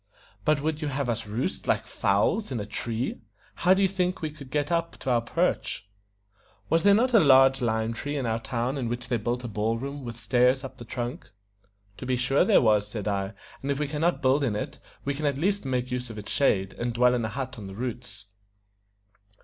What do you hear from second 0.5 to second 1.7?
would you have us roost,